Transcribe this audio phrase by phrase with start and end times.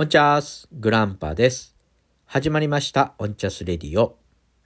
[0.00, 1.74] オンチャースグランパです。
[2.24, 4.16] 始まりましたオンチャスレディオ。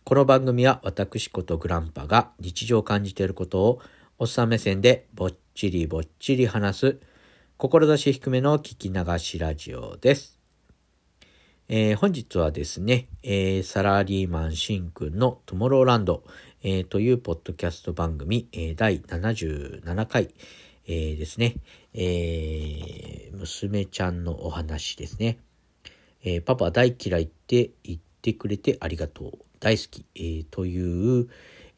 [0.04, 3.80] この番組は私ことグランパが日常を感じていることを
[4.18, 7.00] おっさん目線でぼっちりぼっちり話す
[7.56, 10.38] 志低めの聞き流しラジオです。
[11.66, 16.24] えー、本日はですね、えー、サラリーマンシンくんのトゥモローランド、
[16.62, 20.28] えー、というポッドキャスト番組、え第77回、
[20.86, 21.56] えですね、
[21.94, 25.38] え娘ちゃんのお話ですね。
[26.24, 29.38] えパパ大嫌いって言ってくれてありがとう。
[29.60, 31.28] 大好き、えという、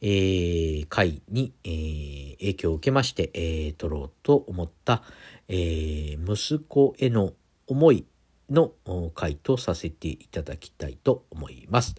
[0.01, 5.03] えー、回に、えー、影響を受けまして、えー、撮ろうと思った、
[5.47, 7.33] え息子への
[7.67, 8.05] 思い
[8.49, 8.71] の
[9.13, 11.95] 回とさせていただきたいと思います。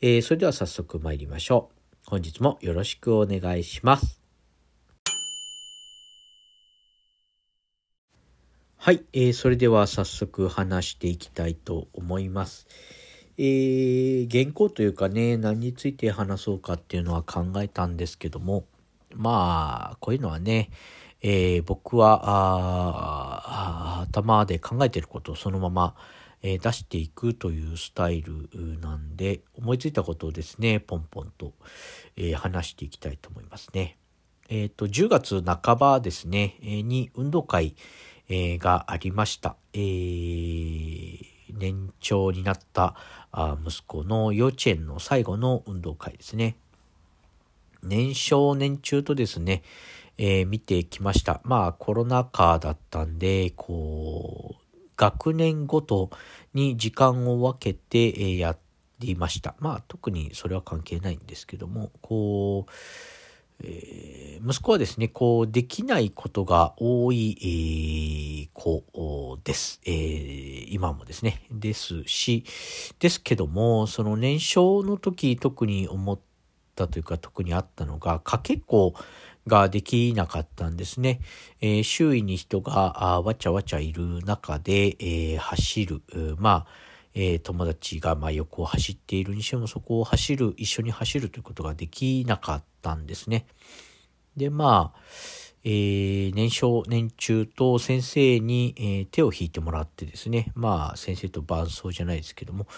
[0.00, 1.70] えそれでは早速参りましょ
[2.06, 2.10] う。
[2.10, 4.17] 本日もよろしくお願いします。
[8.88, 12.66] はい、えー、それでは早速話していきたいと思います。
[13.36, 18.64] えー、原稿というかね、何について話そうかっていうのは考えたんですけども、
[19.14, 20.70] まあ、こういうのはね、
[21.20, 25.94] えー、僕は頭で考えてることをそのまま、
[26.40, 28.48] えー、出していくというスタイル
[28.80, 31.52] なんで、思いついたことをですね、ポンポンと、
[32.16, 33.98] えー、話していきたいと思いますね。
[34.48, 37.74] えっ、と、10月半ばですね、えに運動会、
[38.28, 39.56] えー、がありました。
[39.72, 42.94] えー、年長になった
[43.32, 46.56] あ息子の幼稚園の最後の運動会ですね。
[47.82, 49.62] 年少年中とですね、
[50.18, 51.40] えー、見てきました。
[51.44, 56.10] まあコロナ禍だったんで、こう、学年ごと
[56.54, 58.56] に時間を分けて、えー、や
[58.98, 59.54] りました。
[59.60, 62.70] まあ特にそれは関係ないんですけども、こう、
[63.64, 69.80] え、息子はですね、こう、できないことが多い、えー、子です。
[69.84, 71.42] えー、今もですね。
[71.50, 72.44] ですし、
[73.00, 76.18] ですけども、その年少の時特に思っ
[76.76, 78.94] たというか、特にあったのが、かけっこ
[79.46, 81.20] ができなかったんですね。
[81.60, 86.02] えー、周囲に人があわちゃわちゃいる中で、えー、走る。
[86.38, 86.87] まあ、
[87.20, 93.46] えー、友達がま横を走っているにしてもそこを走る、一緒に走るということができなかったんですね。
[94.36, 95.00] で、まあ、
[95.64, 102.68] えー、年少、年中と先生に、えー、手を引いてもらってですね、まあ先生と伴走じゃないですけども、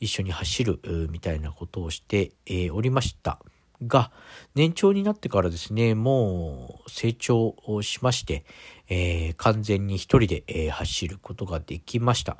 [0.00, 0.80] 一緒に走る
[1.10, 3.38] みたいなことをして、え、おりました。
[3.86, 4.12] が、
[4.54, 8.46] 年長になってからですね、もう成長をしまして、
[8.88, 12.38] えー、完全に一人で、えー、走ることができました。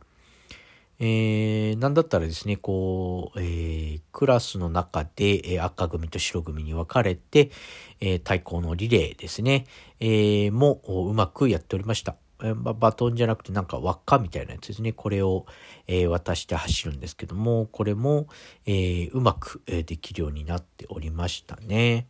[1.03, 7.51] えー、なんだったらですね、こう、えー、クラスの中で、えー、赤組と白組に分かれて、
[8.01, 9.67] えー、対抗のリレーですね、
[9.99, 12.17] えー、もうまくやっておりました。
[12.39, 14.93] バトンじゃなくてなんか輪っかみたいなやつですね。
[14.93, 15.47] これを、
[15.87, 18.29] えー、渡して走るんですけども、これも、
[18.67, 22.09] えー、うまく、えー、できるようになっておりましたね。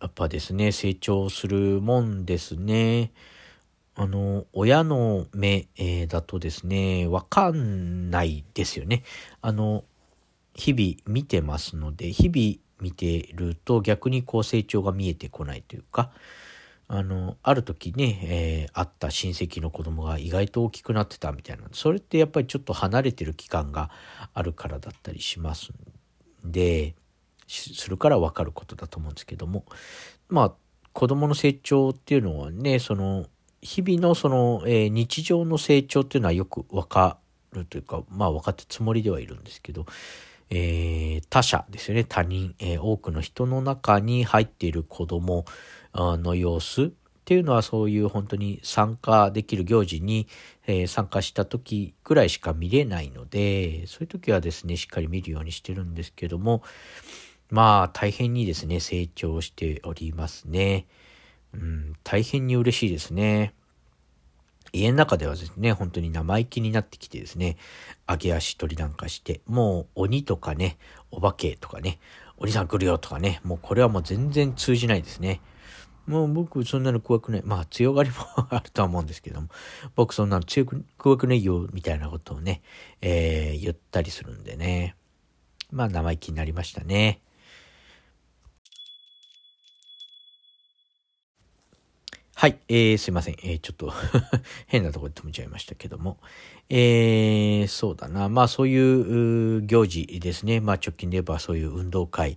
[0.00, 3.12] やっぱですね、成長するもんですね。
[3.94, 9.02] あの、親の目、えー、だとですね、わかんないですよね。
[9.42, 9.84] あの、
[10.54, 16.10] 日々見てますので、日々見てると逆にこう成長が見えてこないというか、
[16.88, 21.64] あの、ある時ね、えー、会った親戚の子供が意外と大きくなってたみたいな。
[21.72, 23.90] それってやっぱりちょっと離れてる期間が
[24.34, 25.70] あるからだったりします
[26.46, 26.94] んで、
[27.46, 29.64] するからわかることだと思うんですけども、
[30.28, 30.52] まあ、
[30.92, 33.26] 子供の成長っていうのはね、その、
[33.62, 37.18] 日々のその、えー、日常の成長っていうのはよくわか
[37.52, 39.86] るというか、まあ分かってつもりではいるんですけど、
[40.50, 45.44] えー、他者ですよね、他人、えー、多くの人の中に入っている子供
[45.94, 46.90] の様子っ
[47.24, 50.26] ていうのはそういう本当に参加できる行事に、
[50.66, 56.64] えー、参加した時ぐらいしか見れないので、そういう時はですね、しっかり見るようにしてるんですけども、
[57.48, 60.86] まあ大変にですね、成長しておりますね。
[61.54, 63.54] うん、大変に嬉しいですね。
[64.72, 67.56] 家の中ではですね、本当に生意気になってきてですね、
[68.08, 70.78] 揚げ足取りなんかして、もう鬼とかね、
[71.10, 71.98] お化けとかね、
[72.38, 75.40] おじさん来るよとかね、もうこれはもう全然通じないですね。
[76.06, 77.42] もう僕そんなの怖くない。
[77.44, 78.16] まあ強がりも
[78.50, 79.48] あるとは思うんですけども、
[79.94, 82.62] 僕そんなの強く、怖くないよ、みたいなことをね、
[83.02, 84.96] えー、言ったりするんでね。
[85.70, 87.20] まあ生意気になりましたね。
[92.42, 93.36] はい、えー、すいません。
[93.44, 93.92] えー、ちょっと
[94.66, 96.18] 変なとこで止めちゃいましたけども。
[96.68, 98.28] えー、そうだな。
[98.28, 100.58] まあそういう行事ですね。
[100.58, 102.36] まあ直近で言えばそういう運動会、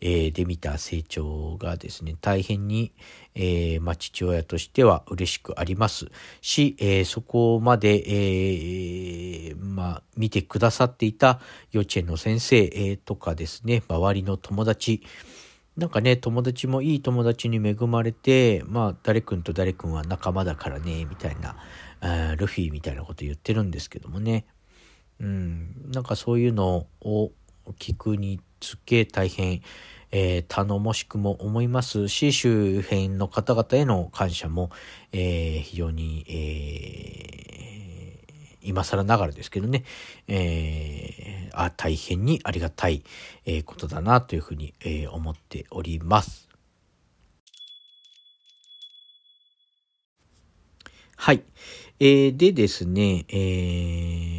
[0.00, 2.90] えー、で見た成長がですね、大変に、
[3.36, 6.06] えー、まあ父親としては嬉しくあります
[6.40, 11.40] し、えー、そこまで、えー、まあ見てくださっていた
[11.70, 15.04] 幼稚園の先生、えー、とかですね、周りの友達、
[15.76, 21.56] なんかね、友達もいい友達に恵まれて、まあ、誰くんと誰くんは仲間だからね、みたいな、
[22.36, 24.46] ルフィみたいなこと言ってるんですけどもね。
[25.20, 27.32] うん、なんかそういうのを
[27.78, 29.62] 聞くにつけ大変、
[30.10, 34.70] えー、頼もしくも思いますし、周辺の方々への感謝も、
[35.12, 37.73] えー、非常に、えー、
[38.64, 39.84] 今更ながらですけどね、
[40.28, 43.02] えーあ大変にありがたい、
[43.46, 46.48] えー、ことだなというふうに、えー、思っております。
[51.16, 51.42] はい。
[52.00, 53.34] えー、でですね、え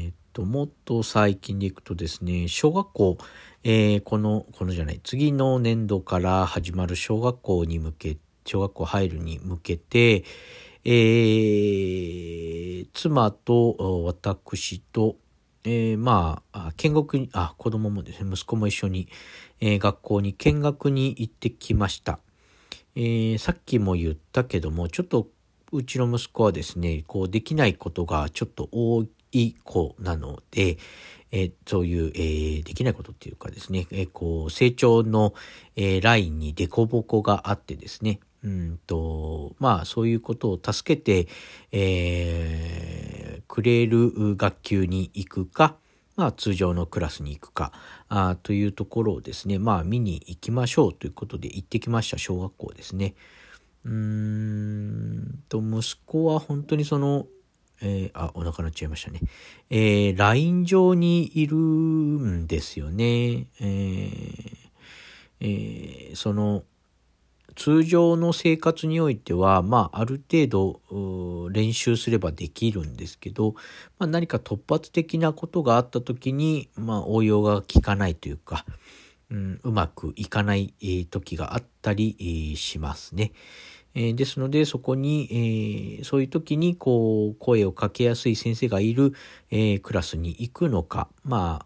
[0.10, 3.18] ー、と、もっと最近でいくとですね、小学校、
[3.64, 10.26] えー、この、このじゃない、次の年度から始まる小学校に向け、小学校入るに向けて、
[10.88, 15.16] えー、妻と私と、
[15.64, 19.08] えー、まあ、見学に、あ、子供もですね、息子も一緒に、
[19.60, 22.20] えー、学校に見学に行ってきました。
[22.96, 25.28] えー、さっきも言ったけども、ちょっと
[25.72, 30.78] うちの息子はですね、こうできないことがちょっと多い子なので、
[31.32, 35.34] えー、そういう、えー、できないことっていうかですね、えー、こう成長の、
[35.76, 41.28] えー、ラインに凸凹があってですね、うんと、まあそういうことを助けて、
[41.72, 45.78] えー、くれる学級に行くか、
[46.16, 47.74] まあ通常のクラスに行くか、
[48.08, 53.16] あというところをですね、まあ見に行きましょうということで行ってきました小学校ですね。
[53.84, 57.26] うーんと、息子は本当にその、
[57.82, 59.22] えー、あ、お腹鳴っちゃいましたね。
[59.72, 63.48] えー、ライン上にいるんですよね。
[63.60, 64.58] えー
[65.40, 66.64] えー、その、
[67.56, 73.54] 通常の生活においては、まあ、ある程度練習すればできるんですけど、
[73.98, 78.66] まあ、何か突発的なことがあった時に、まあ、応用が効かないというか、
[79.32, 80.74] うん、うまくいかない
[81.10, 83.32] 時があったりしますね。
[83.96, 89.14] え、ですので、そこに、えー、そういう時に、こう、声をかけやすい先生がいる、
[89.50, 91.66] えー、クラスに行くのか、まあ、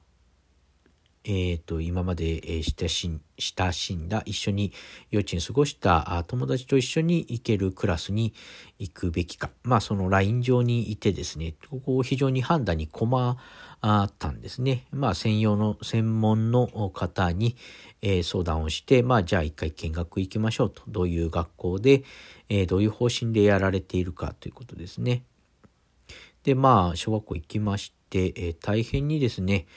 [1.32, 4.74] え、ー、と、今まで、親し親しんだ、一緒に
[5.12, 8.34] 幼稚園過ごした友達と一緒に行けるクラスに
[8.80, 9.52] 行くべきか。
[9.62, 13.38] まあ、そのライン上にいてですね、ここを非常に判断に困
[13.86, 14.88] ったんですね。
[14.92, 17.56] まあ、専用の、専門の方に、
[18.02, 20.82] え、相談をして、まあ、じゃあ一回見学行きましょうと。
[20.88, 22.04] どういう学校で、
[22.50, 25.22] え、どういう方針でやられているかということですね。
[26.42, 29.68] で、まあ、小学校行きまして、え、大変にですね、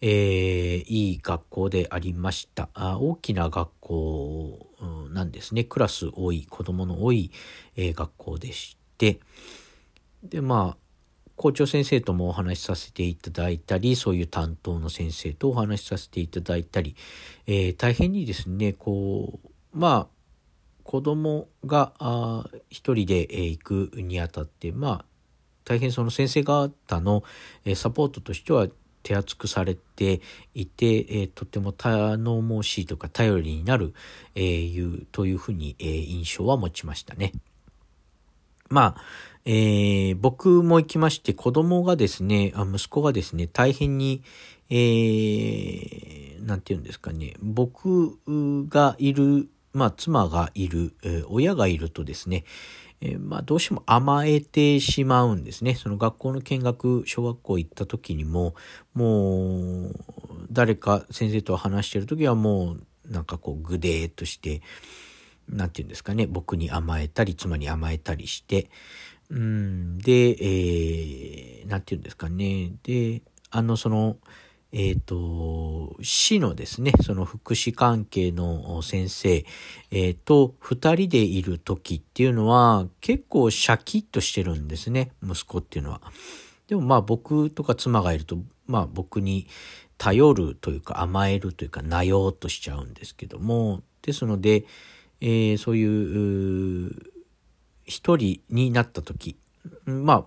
[0.00, 2.98] えー、いい学校でありましたあ。
[2.98, 4.66] 大きな学校
[5.10, 5.64] なんですね。
[5.64, 7.30] クラス多い、子供の多い、
[7.76, 9.20] えー、学校でして、
[10.22, 10.86] で、まあ、
[11.36, 16.96] 校長先生ともお話しさせていただいたり、そういう担当の先生とお話しさせていただいたり、
[17.46, 20.16] えー、大変にですね、こう、まあ、
[20.82, 21.92] 子供が
[22.70, 25.04] 一人で、えー、行くにあたって、まあ、
[25.64, 26.70] 大変その先生方
[27.00, 27.24] の、
[27.74, 28.68] サポートとしては
[29.06, 30.20] 手厚くされて
[30.52, 33.94] いて、えー、とても頼もしいとか頼りになる、
[34.34, 37.32] えー、いうというふうに、えー、印象は持ちましたね。
[38.68, 39.02] まあ、
[39.44, 44.24] えー、僕も行きまして子供がですね、あ息子がですね、大変に、
[44.70, 48.18] えー、なんて言うんですかね、僕
[48.68, 52.42] がいる、まあ妻がいる、えー、親がいるとですね、
[53.00, 55.74] えー、まあ、どうしても甘えてしまうんですね。
[55.74, 58.54] その学校の見学、小学校行った時にも、
[58.94, 59.94] もう、
[60.50, 64.62] 誰か先生と話してる時はもう、なんかこう、ぐでーっとして、
[65.48, 68.70] なんて言うんですかね、僕に甘えたり、妻に甘えたりして、
[69.28, 74.16] うん、で、えー、なんて言うんですかね、で、あの、その、
[74.72, 79.44] えっ、と、市のですね、その福祉関係の先生、
[79.90, 86.02] えー、と二人でいる時っていうのは結構シャキッとしてるんですね、息子っていうのは。
[86.68, 89.46] でもまあ僕とか妻がいると、まあ僕に
[89.98, 94.64] 頼るというか甘えるというかなようとしちゃうんですけども、ですので、
[95.20, 96.92] えー、そういう
[97.84, 99.36] 一人になった時、
[99.84, 100.24] まあ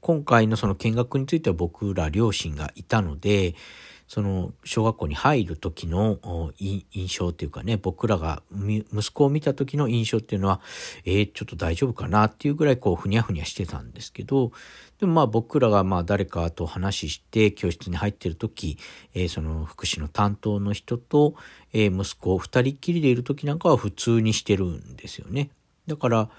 [0.00, 3.54] 今回のその見学については僕ら両親がいたので、
[4.08, 6.18] その小学校に入る時の
[6.58, 10.62] 印象っていうかね、僕らが息子を見た時の印象っていうのは、
[11.04, 14.50] えー、ちょっと大丈夫かなっていうぐらいこうふにゃふにゃしてたんですけど、
[14.98, 18.78] でもまあ僕らがまあ誰かと話して教室に入ってる時、
[19.12, 21.34] えー、その福祉の担当の人と、
[21.74, 25.50] えー、息子を二人っきりでいる時なんかは普通にしてるんですよね。
[25.86, 26.30] だから、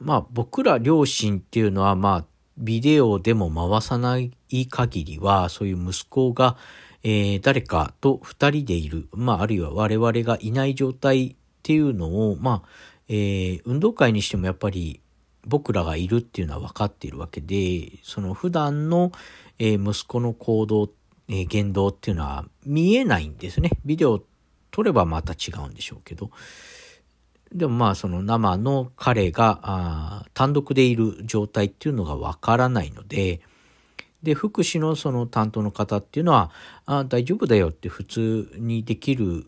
[0.00, 2.24] まあ僕ら両親っていうのはまあ
[2.58, 4.32] ビデオでも回さない
[4.66, 6.56] 限りは、そういう息子が、
[7.02, 12.68] えー、誰かと二人でいる、まあ、あるいは我々がいない状態っていうのを、まあ、
[13.08, 15.00] えー、運動会にしてもやっぱり
[15.44, 19.12] 僕らがいるっていうのは分かっているわけで、その普段の、
[19.58, 20.90] えー、息子の行動、
[21.28, 23.70] えー、言動っていうのは見えないんですね。
[23.84, 24.22] ビデオ
[24.70, 26.30] 撮ればまた違うんでしょうけど。
[27.54, 33.40] でもまあその生の彼が単独でいる状態っていうのがわからないので、
[34.22, 36.50] で、福祉のその担当の方っていうのは、
[36.86, 39.46] あ大丈夫だよって普通にできる、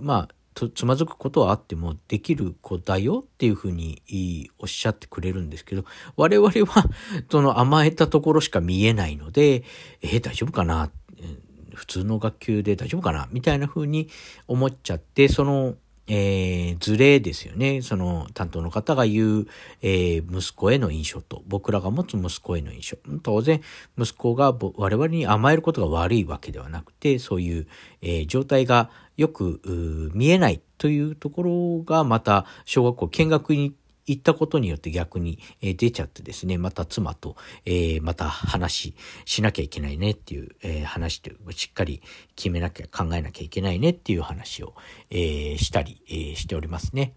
[0.00, 0.34] まあ、
[0.74, 5.84] つまずくことはあってもできる子だよっていうふうにおっしゃってくれるんですけど、
[6.16, 6.84] 我々は
[7.30, 9.64] その甘えたところしか見えないので、
[10.00, 10.90] えー、大丈夫かな？
[11.74, 13.28] 普通の学級で大丈夫かな？
[13.32, 14.08] みたいなふうに
[14.46, 15.74] 思っちゃって、その
[16.06, 17.82] えー、ズレですよね。
[17.82, 19.46] その担当の方が言う、
[19.82, 23.18] えー、息子への印象と僕らが持つ息子への印象。
[23.22, 23.62] 当然、
[23.98, 27.66] 息子が我々に甘えることが悪いわけではなくて、そういう、
[28.02, 29.60] えー、状態がよく
[30.14, 33.76] 見えないというところがまた小学校見学に行っ
[34.18, 38.94] たことによって逆に、えー、出ちゃってですね、また妻と、えー、また話
[39.24, 42.02] しなきゃいけないねっていう、えー、話というしっかり
[42.36, 44.74] 決めなきゃ考えなきゃいけないねっていう話を、
[45.10, 47.14] えしたり、えしておりますね。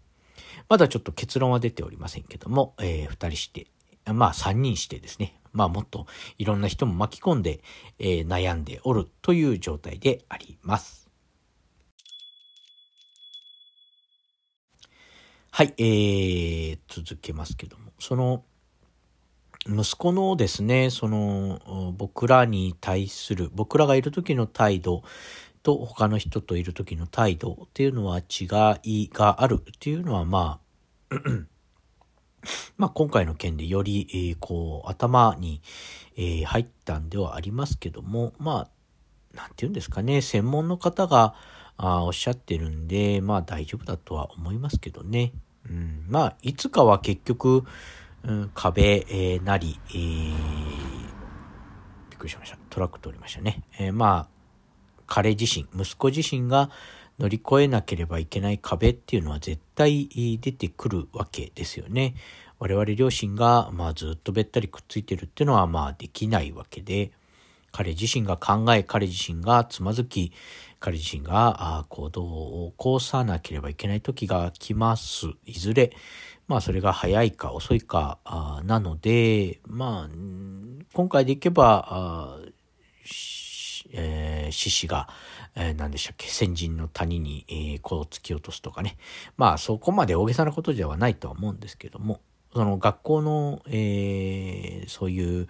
[0.69, 3.67] まだちょっと結論は出ておりませんけども、えー、2人して、
[4.11, 7.61] まあ3人してですね、まあもっといろんな人も巻き込んで、
[7.99, 11.06] え悩んでおるという状態であります。
[15.51, 18.43] はい、えー、続けますけども、その、
[19.67, 25.03] 息子のですね、その、僕らに対する、僕らがいる時の態度
[25.63, 30.59] と他の人といる時の態度っていうのは違いがあるっていうのは、ま
[31.09, 31.15] あ、
[32.77, 35.61] まあ今回の件でより、えー、こう、頭に、
[36.15, 38.69] えー、入ったんではありますけども、ま
[39.33, 41.35] あ、なんて言うんですかね、専門の方が
[41.77, 45.31] あおっしゃってるんで、まあ大丈夫だとは思いますけどね。
[45.69, 47.63] うん、まあ、いつかは結局、
[48.23, 50.33] うん、壁、えー、なり、えー、
[52.09, 52.57] びっくりしました。
[52.69, 53.63] トラック通りましたね。
[53.79, 54.27] えー、まあ、
[55.05, 56.69] 彼自身、息子自身が
[57.19, 60.09] 乗り越えなければいけない壁っていうのは絶対
[60.41, 62.15] 出てくるわけですよね。
[62.59, 67.11] 我々両親が、まあ、ずっとべったりくっついてるっていうのは、まあ、できないわけで、
[67.71, 70.31] 彼自身が考え、彼自身がつまずき、
[70.79, 75.27] 彼自身が行動を起こさなければいけない時が来ます。
[75.45, 75.91] いずれ。
[76.47, 78.19] まあそれが早いか遅いか
[78.63, 80.15] なので、まあ、
[80.93, 82.39] 今回でいけば、
[83.91, 85.09] えー、獅子が、
[85.55, 88.97] えー、何でしたっけ、先人の谷に、えー、こう突き落とすとかね。
[89.35, 92.21] まあそこまで大げさなことではないとは思うんですけども、
[92.53, 95.47] その学校の、えー、そういう、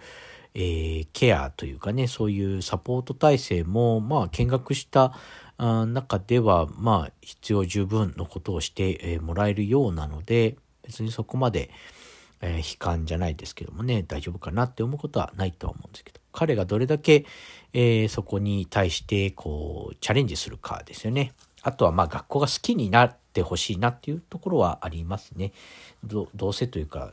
[0.60, 5.14] えー、ケアというかね、そういうサポート体制も、まあ、見学した
[5.56, 11.70] 中では、まあ、必要十分のことをして、え、もらえるようなので、別にそこまで、
[12.40, 17.24] えー、悲観じゃないですけどもね、大丈夫かなって思うことはないとは思うんですけど、彼がどれだけ、
[17.72, 21.34] えー、そこに対して、こう、チャレンジするかですよね。
[21.62, 25.52] あとは、まあ、学校が好きになってほしいなっていうところはありますね。
[26.04, 27.12] どうせというか、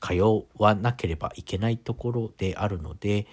[0.00, 0.14] 通
[0.58, 3.26] わなければいけないところであるので、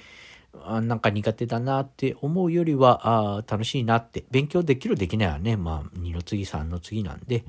[0.63, 7.43] あなんか苦手だなって思うよりは、あ楽しいなって、勉強できるできないはね、まあ、2の次、3の次なんで、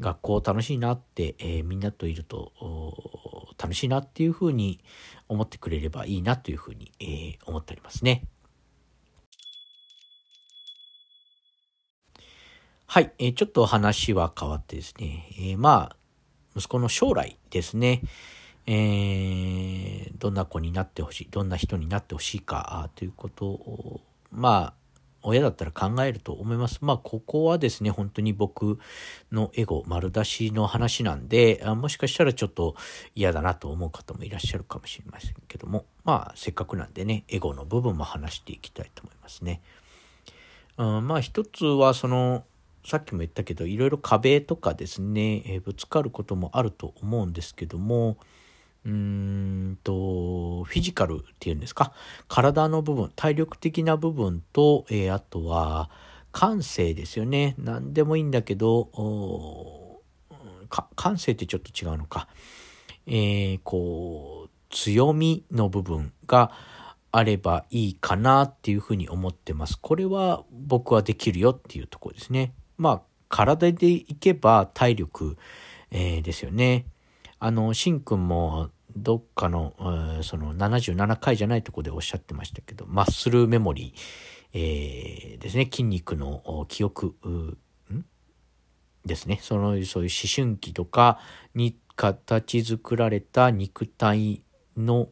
[0.00, 2.52] 学校楽しいなって、えー、みんなといると
[3.58, 4.80] 楽しいなっていうふうに
[5.28, 8.24] 思ってくれればいいなというふうに、えー、思っておりますね。
[12.86, 15.96] はい、えー、ちょっと話は変わってですね、えー、まあ、
[16.56, 18.02] 息子の将来ですね、
[18.66, 24.74] えー、どんな子になってほしい、どんな人になってほしいかということを、まあ、
[25.22, 26.78] 親だったら考えると思います。
[26.82, 28.78] まあ、ここはですね、本当に僕
[29.30, 32.74] のエゴ丸出しの話なんで、もしかしたらちょっと
[33.14, 39.60] 嫌だなと思う方もいらっしゃるかもしれませんけども、まあ、せっかくなんでね、エゴの部分も話していきたいと思いますね。
[40.76, 42.44] うん、まあ、一つは、その、
[42.84, 48.16] さっきも言ったけどいろいろ壁とかですね、えー、ぶつかることもあると思うんですけども
[48.84, 51.92] うーんとフィジカルっていうんですか、
[52.28, 55.90] 体の部分、体力的な部分と、えー、あとは、
[56.32, 57.54] 感性ですよね。
[57.58, 60.00] 何でもいいんだけど、
[60.96, 62.26] 感性ってちょっと違うのか。
[63.06, 66.50] えー、こう、強みの部分が
[67.12, 69.78] あればいいかなっていうふうに思ってます。
[69.78, 72.54] これは僕はできるよっていうところですね。
[72.82, 75.38] まあ、体でいけば体力、
[75.90, 76.86] えー、ですよね。
[77.38, 79.74] あの、しんくんもどっかの、
[80.22, 84.00] その77回じゃないとこでおっしゃってましたけど、マッスルメモリー、
[84.54, 87.16] えー、ですね、筋肉の記憶、
[89.04, 89.38] ですね。
[89.42, 91.18] その、そういう思春期とか
[91.54, 94.42] に形作られた肉体
[94.76, 95.08] の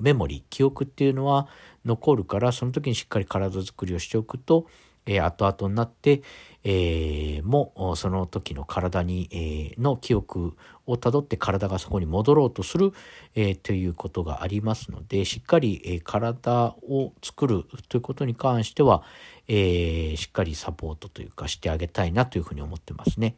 [0.00, 1.48] メモリ、記憶っていうのは
[1.84, 4.66] 残るから、その時にしっかり体づくりをしておくと、
[5.06, 6.22] えー、後々になって、
[6.64, 10.56] えー、もその時の体に、えー、の記憶
[10.86, 12.92] をたどって体がそこに戻ろうとする、
[13.34, 19.02] えー、ということがありますのでしっかり、えー、体を作るということに関しては、
[19.46, 23.36] えー、しっかりサポートというかしてあげたいなというふうに思ってますね。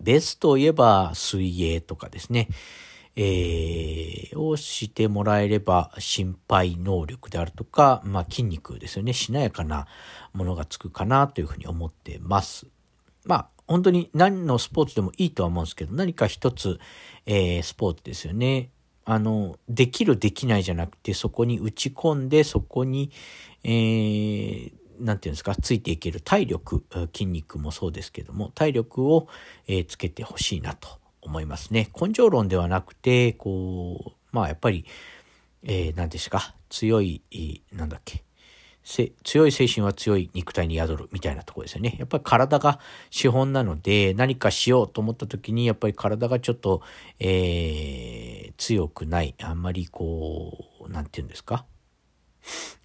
[0.00, 2.48] ベストを言えば水泳とかですね。
[3.16, 9.86] えー、をしてもらえれば心配能力であるとか、まあ、筋肉ですよねしなやかな
[10.32, 12.66] ものがつくかなというふうに思ってます。
[13.24, 16.78] まあ本当に何のスポーツでもいいとは思うんですけど何か一つ、
[17.24, 18.70] えー、スポーツですよね。
[19.06, 23.10] あのできるできないじゃなくてそこに打ち込んでそこに、
[23.62, 29.28] えー、なんていうんですか、ついていける体力、筋肉もそうですけども、体力を、
[29.66, 30.88] えー、つけてほしいなと
[31.24, 31.88] 思いますね。
[32.00, 34.84] 根性論ではなくて、こう、まあやっぱり、
[35.62, 37.22] えー、何ですか、強い、
[37.72, 38.24] なんだっけ、
[39.24, 41.96] 強い精神は強い肉体に宿るみたいなとこですよね。
[41.98, 46.82] やっぱり体が資本なので何かしようと思った時にやっぱり体がちょっと、
[47.18, 49.34] えー、強くない。
[49.42, 51.64] あんまりこう、なんて言うんですか。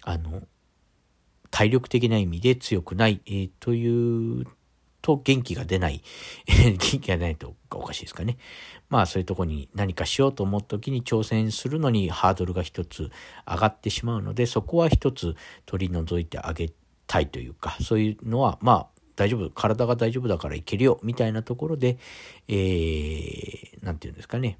[0.02, 0.42] あの、
[1.50, 4.46] 体力的な意味で強くない、えー、という
[5.02, 6.02] と元気が出ない。
[6.46, 8.38] 元気がないとおかしいですかね。
[8.88, 13.10] まあそういうとこに何かしようと思った時に挑戦するのにハードルが一つ
[13.46, 16.72] 上がってしまうので、そこは一つ取り除いてあげ
[17.06, 21.98] たいというか、そういうのはまあ大丈夫、体が大丈夫だからいけるよ、みたいなところで、
[22.48, 24.58] えー、なんて言うんですかね。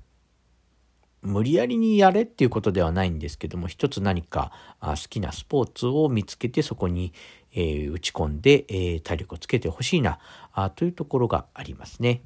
[1.22, 7.12] 無理やりにやれっていうことではないんですけども、一つ何か好きなスポーツを見つけてそこに、
[7.52, 10.18] え、打ち込んで、え、体力をつけてほしいな
[10.52, 12.22] あというところがありますね。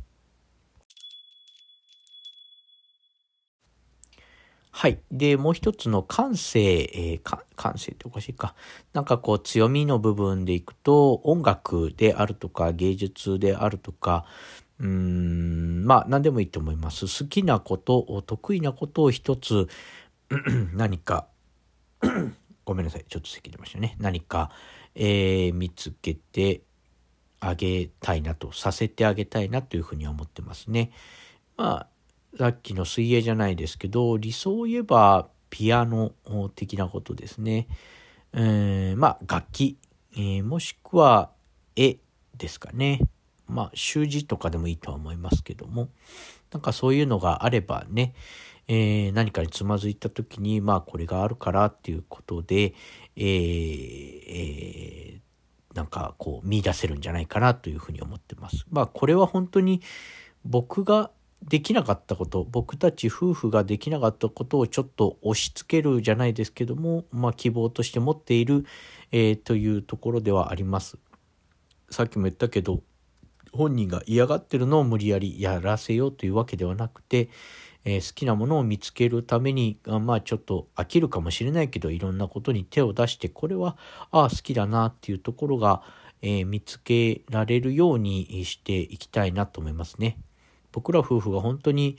[4.76, 4.98] はい。
[5.12, 8.56] で、もう一つの感性、えー、感性っておかしいか。
[8.92, 14.26] なんかこう強みの部分でいくと、音楽であるとか芸術であるとか、
[14.80, 17.02] うーん、まあ何でもいいと思います。
[17.02, 19.68] 好きなこと、得意なことを一つ
[20.74, 21.28] 何か
[22.64, 23.04] ごめんなさい。
[23.08, 23.96] ちょっと咳出ましたね。
[23.98, 24.50] 何か、
[24.94, 26.62] えー、見つけて
[27.40, 30.92] あげたいなと、させてあげたいなというふうに思ってますね。
[31.56, 31.86] ま
[32.32, 36.12] あ、さっきの水泳じゃないですけど、理想を言えばピアノ
[36.54, 37.68] 的なことですね。
[38.32, 39.78] えー、まあ、楽器、
[40.16, 41.30] えー、もしくは
[41.76, 41.98] 絵
[42.36, 43.00] ですかね。
[43.46, 45.88] まあ、習字とかでもいいとは思いますけども、
[46.52, 48.14] なんかそういうのがあればね、
[48.66, 52.74] えー、何かにつまずいた時に、まあ、これがあるからっていうことで、
[53.16, 58.64] えーえー、なんかこう見出せるんじゃないかなというふうに思ってます。
[58.70, 59.82] まあこれは本当に
[60.44, 61.10] 僕が
[61.42, 68.64] できなかったこと僕たち夫婦ができなかったことをちょっと押し付けるじゃないですけども、まあ、希望として持っている、
[69.12, 70.96] えー、というところではあります。
[71.90, 72.82] さっきも言ったけど
[73.54, 77.28] 本人が嫌がってるのを無理やりやらせようというわけではなくて、
[77.84, 83.76] えー、好きなものを見つけるために、まあちょっと飽きるかもしれないけど、いろんなことに手を出して、これは、
[84.10, 85.82] ああ、好きだなっていうところが、
[86.22, 90.18] えー、見つけられるようにしていきたいなと思いますね。
[90.72, 91.98] 僕ら夫婦が本当に、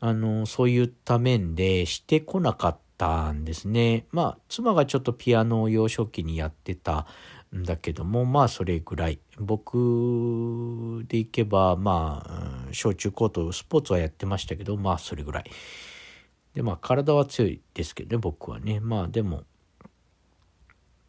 [0.00, 4.06] あの、そういった面でしてこなかったんですね。
[4.10, 7.06] まあ、妻がちょっとピアノを幼少期にやってた
[7.54, 9.20] んだけどもまあそれぐらい。
[9.38, 15.50] 僕でいけばまあ小中高とスポーツはやってましたけどまあそれぐらい。
[16.54, 18.80] でまあ体は強いですけどね僕はね。
[18.80, 19.44] まあでも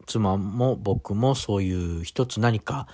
[0.06, 2.88] 妻も僕もそういう一つ何か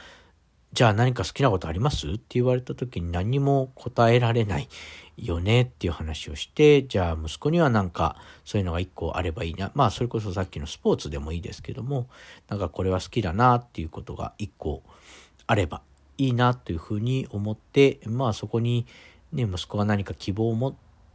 [0.72, 2.06] じゃあ何か好きなことあります？
[2.06, 4.68] って言われた時に何も答えられない
[5.16, 9.72] よねっていう話をして、じゃあ息子にはなんかそういうのが一個あればいいな。
[9.74, 12.08] まあそれこそさっきのスポーツでもいいですけども、
[12.48, 14.82] なんかこれは好きだなっていうことが一個
[15.46, 15.82] あれば
[16.18, 18.86] いいなというふうに思って、まあそこに
[19.32, 20.74] ね、息子が何か希望を持っ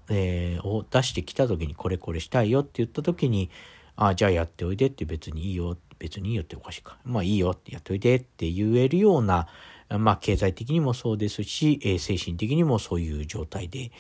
[0.10, 3.50] えー、を出してきた時にこれこれしたいよって言った時に、
[3.96, 6.98] あじゃあやっておいでって別にいいよ、別にいいよっておかしいか。
[7.06, 9.48] まあいいよってやっておいでって言えるような、
[9.88, 13.94] まあ経済的にもそうですし、えー、精神的にもそういう状態で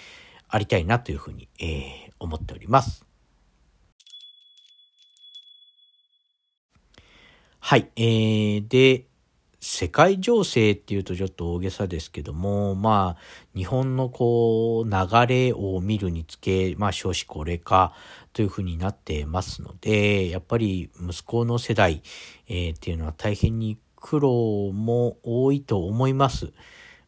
[0.49, 3.05] ありたいなというふうに、えー、思っております。
[7.61, 7.89] はい。
[7.95, 9.05] えー、で、
[9.65, 13.21] 世界情勢っていうとちょっと大げさですけども、まあ、
[13.55, 17.93] 日本のこう、流れを見るにつけ、まあ、少子高齢化
[18.33, 22.03] というふうになってますので、やっぱり息子の世代、
[22.49, 26.51] えー、っていうのは大変に苦労も多いと思います。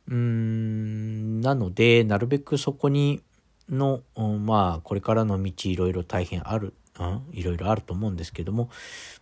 [0.08, 3.22] うん、なので、なるべくそこに
[3.70, 6.74] の、まあ、これからの道いろいろ大変ある
[7.32, 8.70] いろいろあると思うんですけども、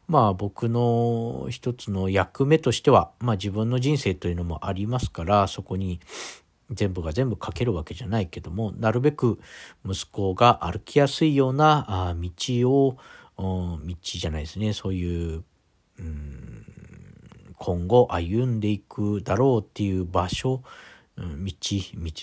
[0.07, 5.99] まあ僕の一つの役目としては、まあ自分の人生というのもありますから、そこに
[6.71, 9.39] 全部が全部書けるわけじゃないけども、なるべく
[9.85, 12.97] 息子が歩きやすいような道を、
[13.37, 15.43] 道じゃないですね、そういう、
[15.99, 16.65] うん、
[17.57, 20.63] 今後歩んでいくだろうっていう場所、
[21.17, 21.47] 道、道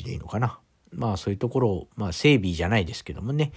[0.04, 0.58] でいいのかな。
[0.92, 3.52] まあそういうところを、まあ整備じゃないですけどもね、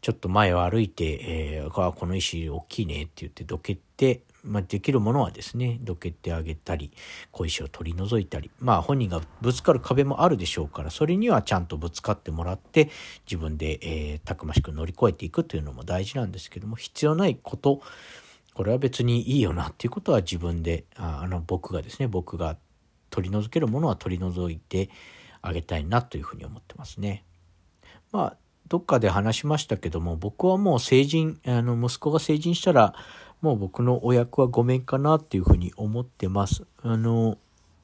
[0.00, 6.90] ちょっと前を歩いて、えー、この石大きいねって言ってどけて、まあ、できるものはですね、どけてあげたり、
[7.30, 12.90] 小石を取り除いたり、まあ本人がぶつかる壁もあるでしょうから、それにはちゃんとぶつかってもらって、
[13.26, 17.82] 自分で、えー、たくましく乗り越えていくというのも大事なんですけども、必要ないこと、
[18.54, 22.56] これは別にいいよなっていうことは自分で、あの僕がですね、僕が
[23.10, 24.88] 取り除けるものは取り除いて
[25.42, 27.24] あげたいなというふうに思ってますね。
[28.12, 28.36] まあ
[28.70, 32.94] どっかで話しましたけども、僕はもう成人、あの、息子が成人したら、
[33.42, 36.64] もう僕のお役はごめんかなっていうふうに思ってます。
[36.82, 37.36] あの、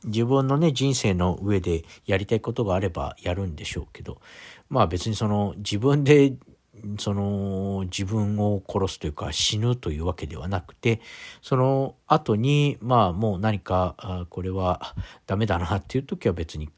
[0.04, 4.20] 自分のね、人生の上でやりたいことがあればやるんでしょうけど、
[4.68, 6.34] まあ別にその自分で
[6.98, 11.00] その自分を殺すというか死ぬというわけではなくて、
[11.42, 14.94] その後に、まあもう何か、これは
[15.26, 16.68] ダメだなっていう時は別に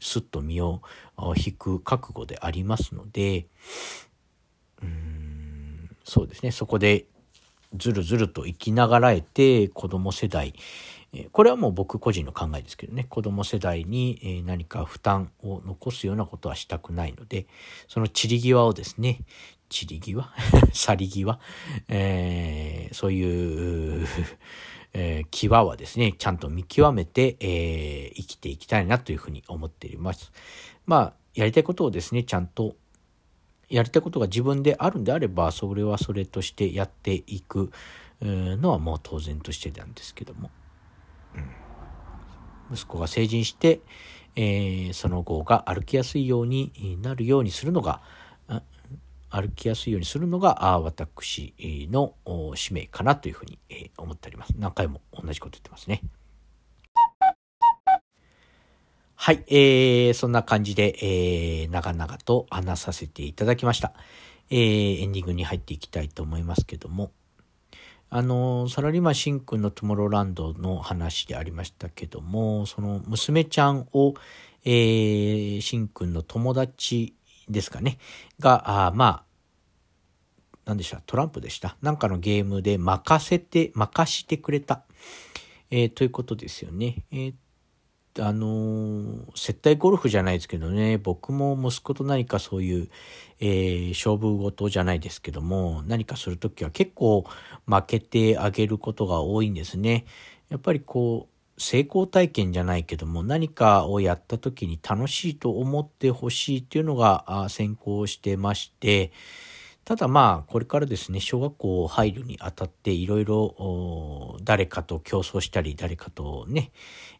[0.00, 0.82] すっと身を
[1.36, 3.46] 引く覚悟でありますので、
[4.82, 7.06] うん、そうですね、そこで
[7.76, 10.54] ずるずると生きながらえて子供世代、
[11.32, 17.46] これはもう僕個人の考えですけどね、子供世代に何か負担を残すようなことはしたくないので、
[17.88, 19.20] その散り際をですね、
[19.68, 20.24] 散り際？
[20.72, 21.38] 去り際、
[21.88, 24.06] えー、そういう
[24.94, 30.32] えー、際はですね、ちゃんと見極めて、えー、生きていきたいなというふうに思っています。
[30.86, 32.76] まあ、やりたいことをですね、ちゃんと
[33.68, 37.72] やりたいことが自分であるんであれば、それはそれとしてやっていく
[38.22, 40.50] のはもう当然としてなんですけども。
[41.34, 41.38] う
[42.72, 43.80] ん、息子が成人して、
[44.36, 48.00] えー、その後が歩きやすいようになるようにするのが、
[49.34, 51.52] 歩きやすいようにするのが私
[51.90, 52.14] の
[52.54, 53.58] 使命かなというふうに
[53.98, 54.54] 思っております。
[54.56, 56.02] 何回も同じこと言ってますね。
[59.16, 63.92] はい、えー、そんな感じで、えー、長々と話させていただきました。
[64.50, 67.10] えー、エンディングに入っていきたいと思いますけども、
[68.10, 74.14] あの、サラリーマンしんくんのトゥモローランドの話でありましたけども、その娘ちゃんを、
[74.64, 77.14] えー、しんくんの友達
[77.48, 77.98] ですかね、
[78.38, 79.23] が、あまあ、
[80.64, 81.02] 何でした？
[81.06, 84.84] トランプでしたなんかのゲームで任せて、任してくれた。
[85.70, 87.04] えー、ということですよね。
[87.10, 87.34] えー、
[88.20, 92.88] あの、接待ゴルフじゃないですけどね、僕も息子と何かそういう、
[93.40, 97.24] えー、勝負事じゃないですけども、何かするときは結構
[97.66, 100.04] 負けてあげることが多いんですね。
[100.48, 109.12] やっぱりこう、成功体験じゃないけども、何かをやった時に楽しいと思ってほしいっていうのが先行してまして、
[109.84, 116.72] ただまあ、これからですね、小学校入るにあたっていろいろ誰かと競争したり、誰かとね、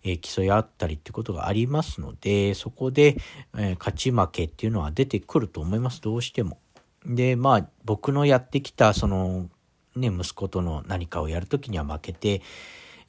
[0.03, 3.17] えー、競い合ったりってことがありますので、そこで、
[3.55, 6.59] えー、勝ち負けっていうのは出てくると思います、どうしても。
[7.05, 9.51] で、まあ、僕のやってきた、その、
[9.95, 12.41] ね、息子との何かをやるときには負けて、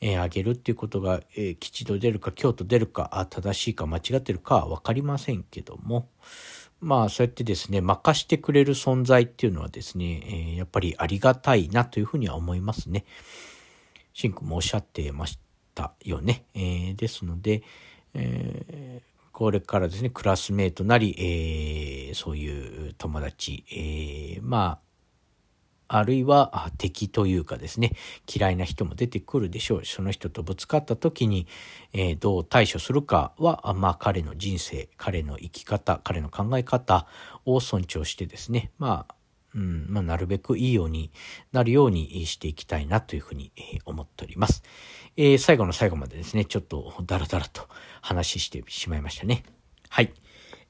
[0.01, 6.09] えー、あげるっていうことが、えー、吉と出るか京と出るかあ正しいか間違ってるかは分かりませんけども
[6.81, 13.05] まあそうやってですね任してくれる存在っていうのはですね、えー、やっぱりありがたいなというふうには思いますね。
[14.13, 15.39] シンクもおっしゃってまし
[15.73, 16.45] たよね。
[16.53, 17.63] えー、ですので、
[18.13, 24.85] えー、これからですねクラスメートなり、えー、そういう友達、えー、まあ
[25.87, 27.91] あるいは敵というかですね、
[28.33, 29.85] 嫌いな人も出てくるでしょう。
[29.85, 31.47] その人とぶつかった時に、
[31.93, 37.07] えー、どう対処するかは、まあ彼の人生、彼の生き方、彼の考え方
[37.45, 39.15] を尊重してですね、まあ、
[39.55, 41.11] うんまあ、なるべくいいように
[41.53, 43.53] なるようにしていきたいなというふうに
[43.85, 44.63] 思っております。
[45.15, 47.67] えー、最後の最後までですね、ちょっとダラダラと
[48.01, 49.43] 話してしまいましたね。
[49.89, 50.13] はい。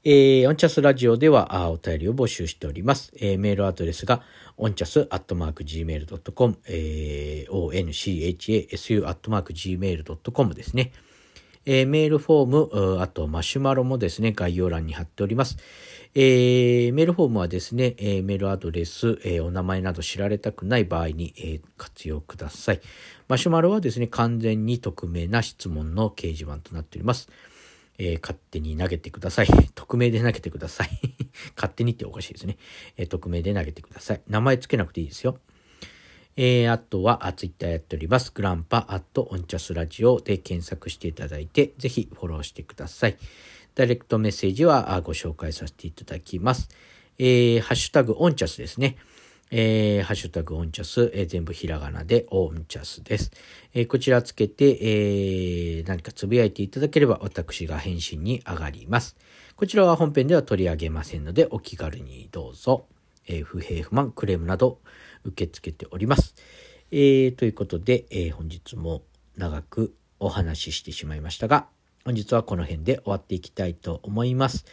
[0.08, 3.12] えー、オンチャスラジオではあお便りを募集しております。
[3.16, 4.22] えー、メールアドレスが、
[4.56, 10.92] オンチャスアットマーク gmail.com、えー、onchasu アットマーク gmail.com ですね。
[11.64, 15.56] えー、メールフォーム、あとマシュマロもですね、概要欄に貼っております。
[16.14, 22.80] えー、メールフォームはですね、えー、メールアドレス、え、お名前など知られたくない場合に、え、活用ください。
[23.26, 27.28] マシュマロはですね、完全に匿名な質問の掲示板となっております。
[27.98, 29.46] えー、勝手に投げてください。
[29.74, 30.90] 匿名で投げてください。
[31.56, 32.56] 勝手にっておかしいですね、
[32.96, 34.20] えー、匿名で投げてください。
[34.28, 35.38] 名前つけなくていいですよ。
[36.36, 38.30] えー、あとは、ツイッターやっております。
[38.34, 43.16] グランパアットオンチャスラジオで検索していただいて、ぜひフォローしてください。
[43.74, 46.68] ダイレクトメッセージはご紹介させていただきます。
[47.18, 48.96] えー、ハッシュタグオンチャスですね。
[49.50, 53.30] えー、ハッシュタグオンチャス、えー、全部ひらがなでオンチャスです。
[53.74, 59.16] えー、こちらつけて、え、何かつぶやいていただければ私が返信に上がります。
[59.54, 62.86] こちらは本編では取り上げませんのでお気軽にどうぞ。
[63.28, 64.80] えー、不平不満、クレームなど
[65.24, 66.34] 受け付けております。
[66.90, 69.02] え、ということで、え、本日も
[69.36, 71.66] 長くお話ししてしまいましたが、
[72.04, 74.64] 本日はこの辺で終わっていきたいと思います。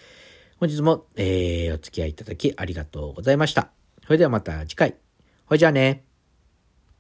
[0.60, 3.83] 本日も、え、お付き合いいただきありがとうございました。
[4.06, 4.96] それではまた次回。
[5.46, 6.04] ほいじゃあね。